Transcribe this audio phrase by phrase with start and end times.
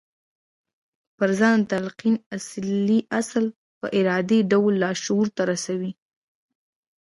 [1.17, 2.65] پر ځان د تلقين اصل
[3.45, 3.45] يې
[3.79, 5.91] په ارادي ډول لاشعور ته رسوي.